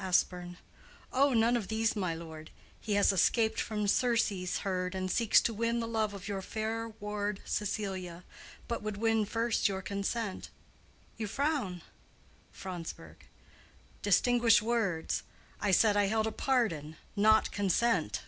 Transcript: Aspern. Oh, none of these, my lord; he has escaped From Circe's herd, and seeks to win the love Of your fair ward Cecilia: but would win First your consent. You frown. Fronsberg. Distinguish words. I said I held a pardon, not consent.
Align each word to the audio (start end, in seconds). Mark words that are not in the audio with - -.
Aspern. 0.00 0.56
Oh, 1.12 1.32
none 1.32 1.56
of 1.56 1.68
these, 1.68 1.94
my 1.94 2.12
lord; 2.12 2.50
he 2.80 2.94
has 2.94 3.12
escaped 3.12 3.60
From 3.60 3.86
Circe's 3.86 4.58
herd, 4.64 4.96
and 4.96 5.08
seeks 5.08 5.40
to 5.42 5.54
win 5.54 5.78
the 5.78 5.86
love 5.86 6.12
Of 6.12 6.26
your 6.26 6.42
fair 6.42 6.88
ward 6.98 7.40
Cecilia: 7.44 8.24
but 8.66 8.82
would 8.82 8.96
win 8.96 9.24
First 9.24 9.68
your 9.68 9.82
consent. 9.82 10.50
You 11.16 11.28
frown. 11.28 11.82
Fronsberg. 12.52 13.28
Distinguish 14.02 14.60
words. 14.60 15.22
I 15.60 15.70
said 15.70 15.96
I 15.96 16.06
held 16.06 16.26
a 16.26 16.32
pardon, 16.32 16.96
not 17.14 17.52
consent. 17.52 18.22